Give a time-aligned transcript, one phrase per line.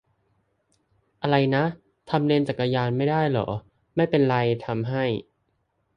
[1.21, 1.63] อะไรนะ?
[2.09, 3.47] ทำเลนจักรยานไม่ได้เหรอ?
[3.95, 4.35] ไม่เป็นไร
[4.65, 5.05] ทำให้